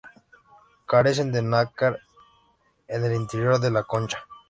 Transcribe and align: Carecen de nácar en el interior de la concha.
Carecen 0.87 1.31
de 1.31 1.43
nácar 1.43 1.99
en 2.87 3.05
el 3.05 3.13
interior 3.13 3.59
de 3.59 3.69
la 3.69 3.83
concha. 3.83 4.25